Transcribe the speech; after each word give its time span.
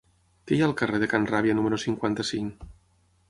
Què 0.51 0.55
hi 0.55 0.63
ha 0.63 0.65
al 0.69 0.73
carrer 0.79 1.01
de 1.03 1.09
Can 1.11 1.27
Ràbia 1.31 1.57
número 1.59 1.79
cinquanta-cinc? 1.83 2.67